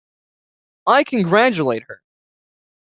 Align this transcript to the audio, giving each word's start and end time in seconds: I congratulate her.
I 0.87 1.03
congratulate 1.03 1.83
her. 1.83 2.01